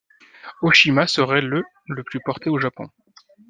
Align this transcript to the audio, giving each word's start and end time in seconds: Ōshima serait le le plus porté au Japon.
Ōshima 0.63 1.05
serait 1.05 1.41
le 1.41 1.63
le 1.85 2.03
plus 2.03 2.21
porté 2.25 2.49
au 2.49 2.57
Japon. 2.57 2.87